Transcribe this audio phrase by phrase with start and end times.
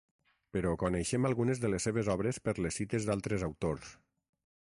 [0.55, 3.93] Però coneixem algunes de les seves obres per les cites d'altres autors.